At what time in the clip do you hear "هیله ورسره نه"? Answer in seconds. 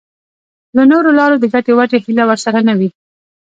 2.05-2.73